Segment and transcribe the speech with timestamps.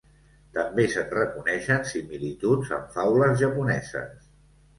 [0.53, 4.27] També se'n reconeixen similituds amb faules japoneses.